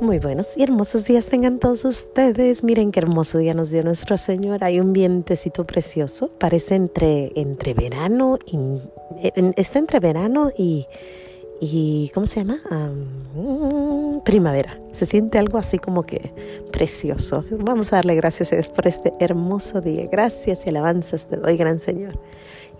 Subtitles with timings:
[0.00, 2.62] Muy buenos y hermosos días tengan todos ustedes.
[2.62, 4.62] Miren qué hermoso día nos dio nuestro Señor.
[4.62, 6.28] Hay un vientecito precioso.
[6.38, 8.80] Parece entre, entre verano y
[9.56, 10.86] está entre verano y,
[11.60, 12.60] y ¿cómo se llama?
[14.24, 14.80] primavera.
[14.92, 16.32] Se siente algo así como que
[16.70, 17.44] precioso.
[17.50, 20.06] Vamos a darle gracias a Dios por este hermoso día.
[20.06, 22.20] Gracias y alabanzas te doy, gran Señor.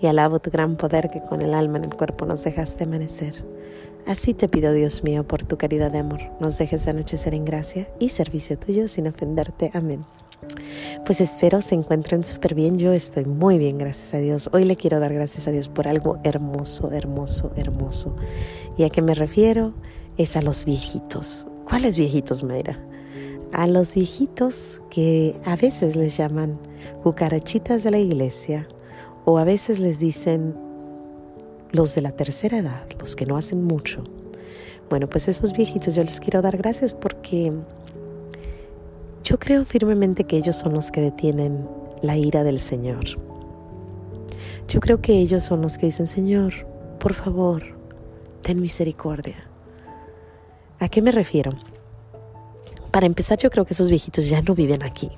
[0.00, 3.44] Y alabo tu gran poder que con el alma en el cuerpo nos dejaste amanecer.
[4.06, 7.88] Así te pido, Dios mío, por tu caridad de amor, nos dejes anochecer en gracia
[7.98, 9.70] y servicio tuyo sin ofenderte.
[9.74, 10.04] Amén.
[11.04, 12.78] Pues espero se encuentren súper bien.
[12.78, 14.48] Yo estoy muy bien, gracias a Dios.
[14.52, 18.14] Hoy le quiero dar gracias a Dios por algo hermoso, hermoso, hermoso.
[18.76, 19.74] ¿Y a qué me refiero?
[20.16, 21.46] Es a los viejitos.
[21.64, 22.78] ¿Cuáles viejitos, Mayra?
[23.52, 26.58] A los viejitos que a veces les llaman
[27.02, 28.68] cucarachitas de la iglesia
[29.24, 30.54] o a veces les dicen
[31.72, 34.04] los de la tercera edad, los que no hacen mucho.
[34.88, 37.52] Bueno, pues esos viejitos yo les quiero dar gracias porque
[39.22, 41.68] yo creo firmemente que ellos son los que detienen
[42.00, 43.04] la ira del Señor.
[44.66, 46.66] Yo creo que ellos son los que dicen, Señor,
[46.98, 47.62] por favor,
[48.42, 49.36] ten misericordia.
[50.78, 51.52] ¿A qué me refiero?
[52.90, 55.10] Para empezar, yo creo que esos viejitos ya no viven aquí.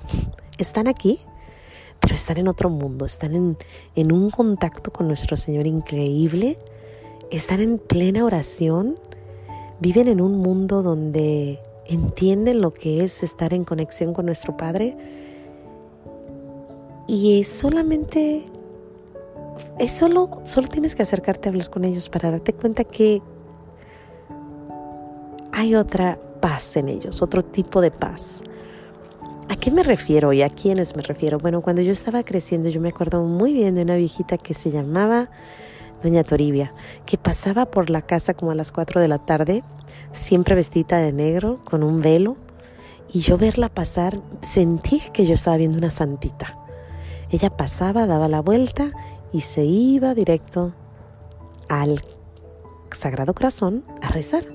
[0.57, 1.19] Están aquí,
[2.01, 3.57] pero están en otro mundo, están en,
[3.95, 6.57] en un contacto con nuestro Señor increíble,
[7.29, 8.99] están en plena oración,
[9.79, 14.97] viven en un mundo donde entienden lo que es estar en conexión con nuestro Padre
[17.07, 18.45] y es solamente
[19.79, 23.21] es solo solo tienes que acercarte a hablar con ellos para darte cuenta que
[25.51, 28.43] hay otra paz en ellos, otro tipo de paz.
[29.51, 31.37] ¿A qué me refiero y a quiénes me refiero?
[31.37, 34.71] Bueno, cuando yo estaba creciendo yo me acuerdo muy bien de una viejita que se
[34.71, 35.29] llamaba
[36.01, 36.73] Doña Toribia,
[37.05, 39.65] que pasaba por la casa como a las 4 de la tarde,
[40.13, 42.37] siempre vestida de negro, con un velo,
[43.11, 46.57] y yo verla pasar sentí que yo estaba viendo una santita.
[47.29, 48.93] Ella pasaba, daba la vuelta
[49.33, 50.73] y se iba directo
[51.67, 52.01] al
[52.91, 54.45] Sagrado Corazón a rezar.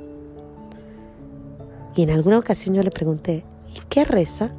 [1.94, 4.54] Y en alguna ocasión yo le pregunté, ¿y qué reza?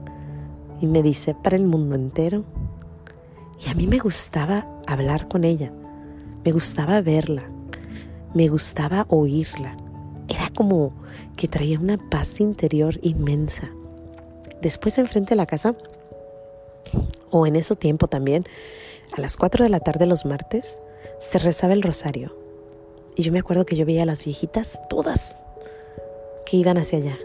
[0.82, 2.44] Y me dice, para el mundo entero.
[3.66, 5.72] Y a mí me gustaba hablar con ella,
[6.46, 7.44] me gustaba verla,
[8.34, 9.78] me gustaba oírla.
[10.28, 10.94] Era como
[11.36, 13.70] que traía una paz interior inmensa.
[14.62, 15.76] Después enfrente de la casa,
[17.32, 18.46] o en ese tiempo también,
[19.16, 20.80] a las 4 de la tarde los martes,
[21.20, 22.36] se rezaba el rosario.
[23.16, 25.40] Y yo me acuerdo que yo veía a las viejitas, todas,
[26.46, 27.18] que iban hacia allá.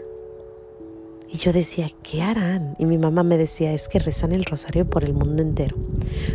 [1.33, 2.75] Y yo decía, ¿qué harán?
[2.77, 5.75] Y mi mamá me decía, es que rezan el rosario por el mundo entero.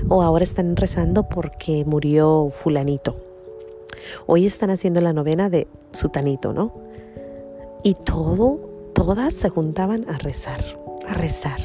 [0.08, 3.16] O ahora están rezando porque murió fulanito.
[4.26, 6.74] Hoy están haciendo la novena de sutanito, ¿no?
[7.84, 10.64] Y todo, todas se juntaban a rezar,
[11.08, 11.60] a rezar.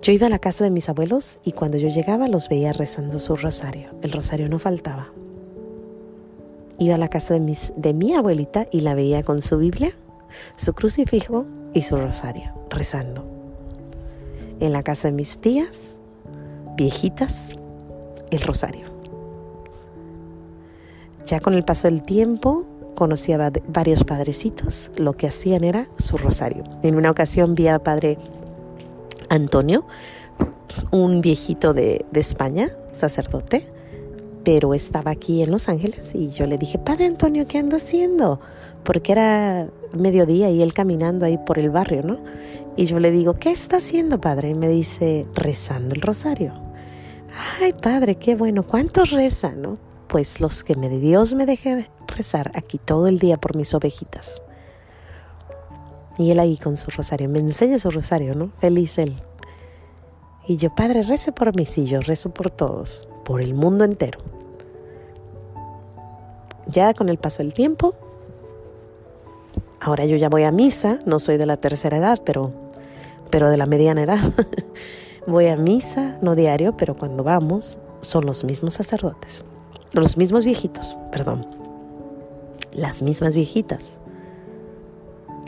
[0.00, 3.18] Yo iba a la casa de mis abuelos y cuando yo llegaba los veía rezando
[3.18, 3.90] su rosario.
[4.00, 5.12] El rosario no faltaba.
[6.78, 9.94] Iba a la casa de, mis, de mi abuelita y la veía con su Biblia
[10.56, 13.24] su crucifijo y su rosario, rezando.
[14.60, 16.00] En la casa de mis tías,
[16.76, 17.56] viejitas,
[18.30, 18.86] el rosario.
[21.26, 26.16] Ya con el paso del tiempo, conocí a varios padrecitos, lo que hacían era su
[26.16, 26.64] rosario.
[26.82, 28.18] En una ocasión vi a padre
[29.28, 29.86] Antonio,
[30.90, 33.66] un viejito de, de España, sacerdote,
[34.44, 38.40] pero estaba aquí en Los Ángeles y yo le dije, Padre Antonio, ¿qué anda haciendo?
[38.84, 42.18] Porque era mediodía y él caminando ahí por el barrio, ¿no?
[42.76, 44.50] Y yo le digo, ¿qué está haciendo, Padre?
[44.50, 46.52] Y me dice, rezando el rosario.
[47.60, 49.78] Ay, Padre, qué bueno, ¿cuántos rezan, no?
[50.08, 54.42] Pues los que me, Dios me deje rezar aquí todo el día por mis ovejitas.
[56.18, 58.50] Y él ahí con su rosario, me enseña su rosario, ¿no?
[58.60, 59.16] Feliz él.
[60.46, 64.20] Y yo, Padre, rece por mí, sí, yo rezo por todos, por el mundo entero.
[66.66, 67.94] Ya con el paso del tiempo,
[69.84, 72.52] ahora yo ya voy a misa, no soy de la tercera edad, pero,
[73.30, 74.20] pero de la mediana edad.
[75.26, 79.44] voy a misa, no diario, pero cuando vamos son los mismos sacerdotes,
[79.92, 81.46] los mismos viejitos, perdón,
[82.72, 84.00] las mismas viejitas,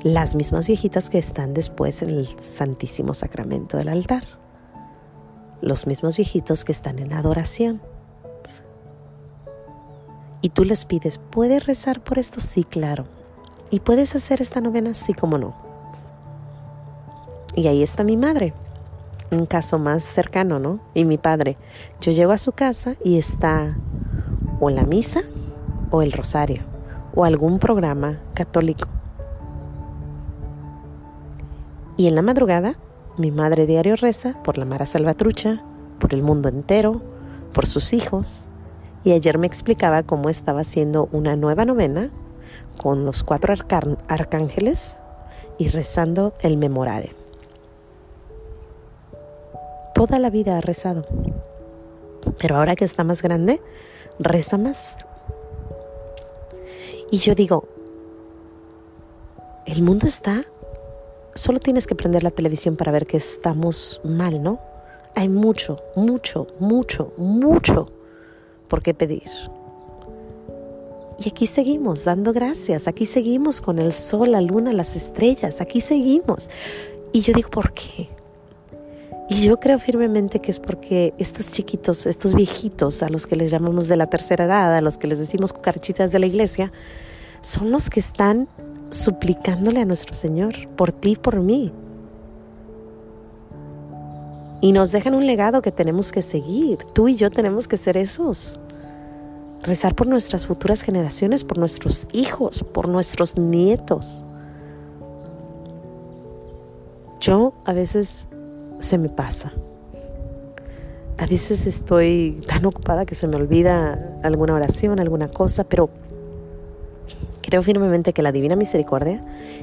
[0.05, 4.25] las mismas viejitas que están después en el Santísimo Sacramento del altar
[5.61, 7.81] los mismos viejitos que están en adoración.
[10.43, 12.41] Y tú les pides, ¿puedes rezar por esto?
[12.41, 13.07] Sí, claro.
[13.71, 14.95] ¿Y puedes hacer esta novena?
[14.95, 15.55] Sí, como no.
[17.55, 18.53] Y ahí está mi madre,
[19.31, 20.81] un caso más cercano, ¿no?
[20.95, 21.57] Y mi padre.
[22.01, 23.77] Yo llego a su casa y está
[24.61, 25.23] o la misa
[25.91, 26.63] o el rosario
[27.15, 28.89] o algún programa católico.
[31.97, 32.77] Y en la madrugada,
[33.17, 35.63] mi madre diario reza por la Mara Salvatrucha,
[35.99, 37.01] por el mundo entero,
[37.53, 38.49] por sus hijos.
[39.03, 42.11] Y ayer me explicaba cómo estaba haciendo una nueva novena
[42.77, 43.55] con los cuatro
[44.09, 45.01] arcángeles
[45.59, 47.15] y rezando el memorare.
[49.95, 51.05] Toda la vida ha rezado.
[52.39, 53.63] Pero ahora que está más grande,
[54.19, 54.99] reza más.
[57.11, 57.69] Y yo digo,
[59.65, 60.45] el mundo está
[61.37, 64.59] solo tienes que prender la televisión para ver que estamos mal, ¿no?
[65.15, 67.93] Hay mucho, mucho, mucho, mucho
[68.69, 69.31] por qué pedir.
[71.19, 75.81] Y aquí seguimos dando gracias, aquí seguimos con el sol, la luna, las estrellas, aquí
[75.81, 76.51] seguimos.
[77.13, 78.11] Y yo digo, ¿por qué?
[79.29, 83.51] Y yo creo firmemente que es porque estos chiquitos, estos viejitos a los que les
[83.51, 86.71] llamamos de la tercera edad, a los que les decimos cucarachitas de la iglesia,
[87.41, 88.49] son los que están
[88.91, 91.73] suplicándole a nuestro Señor por ti y por mí.
[94.61, 96.79] Y nos dejan un legado que tenemos que seguir.
[96.93, 98.61] Tú y yo tenemos que ser esos.
[99.67, 104.25] Rezar por nuestras futuras generaciones, por nuestros hijos, por nuestros nietos.
[107.21, 108.29] Yo a veces
[108.79, 109.53] se me pasa.
[111.19, 115.91] A veces estoy tan ocupada que se me olvida alguna oración, alguna cosa, pero
[117.47, 119.21] Creo firmemente que la Divina Misericordia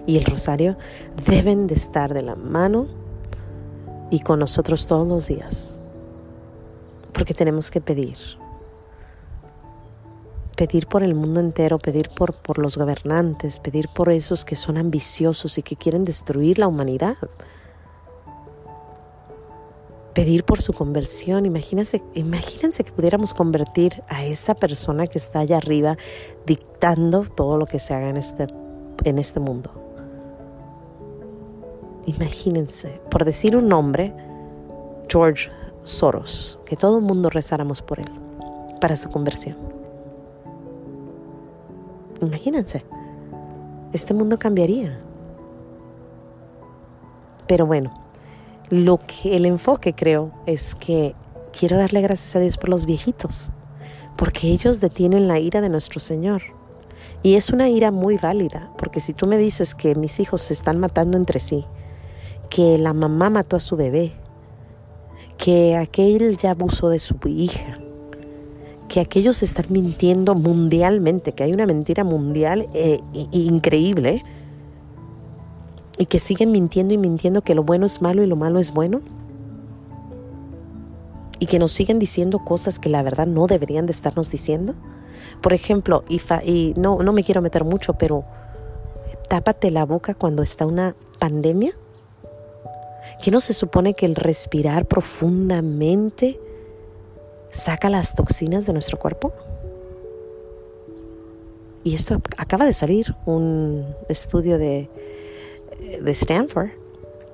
[0.08, 0.78] y el Rosario
[1.28, 2.88] deben de estar de la mano
[4.10, 5.82] y con nosotros todos los días.
[7.12, 8.16] Porque tenemos que pedir.
[10.64, 14.78] Pedir por el mundo entero, pedir por, por los gobernantes, pedir por esos que son
[14.78, 17.18] ambiciosos y que quieren destruir la humanidad
[20.14, 21.46] pedir por su conversión.
[21.46, 25.98] Imagínense, imagínense que pudiéramos convertir a esa persona que está allá arriba
[26.46, 28.48] dictando todo lo que se haga en este,
[29.04, 29.70] en este mundo.
[32.06, 34.14] Imagínense, por decir un nombre,
[35.10, 35.50] George
[35.84, 38.12] Soros, que todo el mundo rezáramos por él,
[38.80, 39.83] para su conversión.
[42.28, 42.86] Imagínense,
[43.94, 45.00] este mundo cambiaría.
[47.48, 47.94] Pero bueno,
[48.70, 51.16] lo que el enfoque creo es que
[51.58, 53.52] quiero darle gracias a Dios por los viejitos,
[54.18, 56.42] porque ellos detienen la ira de nuestro Señor.
[57.22, 60.54] Y es una ira muy válida, porque si tú me dices que mis hijos se
[60.54, 61.66] están matando entre sí,
[62.50, 64.14] que la mamá mató a su bebé,
[65.38, 67.80] que aquel ya abusó de su hija,
[68.94, 73.00] que aquellos están mintiendo mundialmente, que hay una mentira mundial e
[73.32, 74.24] increíble,
[75.98, 78.72] y que siguen mintiendo y mintiendo que lo bueno es malo y lo malo es
[78.72, 79.02] bueno.
[81.40, 84.76] Y que nos siguen diciendo cosas que la verdad no deberían de estarnos diciendo.
[85.42, 88.26] Por ejemplo, y, y no, no me quiero meter mucho, pero
[89.28, 91.74] tápate la boca cuando está una pandemia.
[93.24, 96.40] ¿Que no se supone que el respirar profundamente
[97.54, 99.32] saca las toxinas de nuestro cuerpo?
[101.86, 104.90] Y esto acaba de salir un estudio de
[106.02, 106.70] de Stanford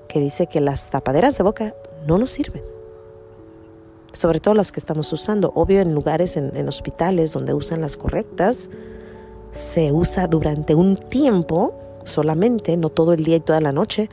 [0.07, 1.75] que dice que las tapaderas de boca
[2.07, 2.63] no nos sirven.
[4.11, 5.51] Sobre todo las que estamos usando.
[5.55, 8.69] Obvio en lugares, en, hospitales donde usan las correctas,
[9.51, 11.73] se usa durante un tiempo
[12.05, 14.09] solamente, no todo el día y toda la noche.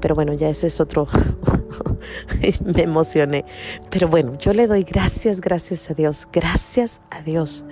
[0.00, 1.06] Pero bueno, ya ese es otro.
[2.64, 3.44] Me emocioné.
[3.90, 7.64] Pero bueno, yo le doy gracias, gracias a Dios, gracias a Dios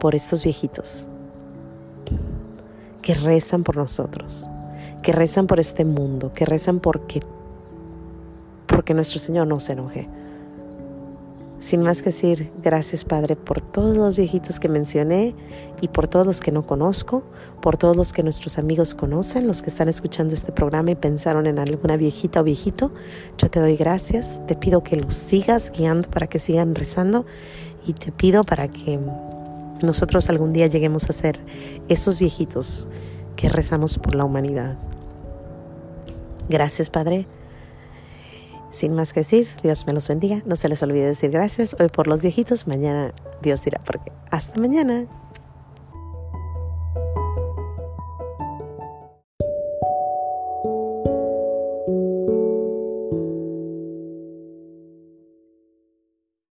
[0.00, 1.08] por estos viejitos
[3.02, 4.48] que rezan por nosotros,
[5.02, 7.20] que rezan por este mundo, que rezan porque,
[8.66, 10.08] porque nuestro Señor no se enoje.
[11.62, 15.32] Sin más que decir, gracias Padre por todos los viejitos que mencioné
[15.80, 17.22] y por todos los que no conozco,
[17.60, 21.46] por todos los que nuestros amigos conocen, los que están escuchando este programa y pensaron
[21.46, 22.90] en alguna viejita o viejito.
[23.38, 27.26] Yo te doy gracias, te pido que los sigas guiando para que sigan rezando
[27.86, 28.98] y te pido para que
[29.84, 31.38] nosotros algún día lleguemos a ser
[31.88, 32.88] esos viejitos
[33.36, 34.78] que rezamos por la humanidad.
[36.48, 37.28] Gracias, Padre.
[38.72, 40.42] Sin más que decir, Dios me los bendiga.
[40.46, 42.66] No se les olvide decir gracias hoy por los viejitos.
[42.66, 43.12] Mañana
[43.42, 44.10] Dios dirá por qué.
[44.30, 45.06] Hasta mañana.